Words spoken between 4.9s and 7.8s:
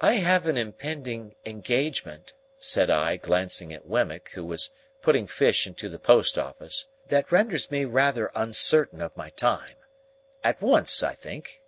putting fish into the post office, "that renders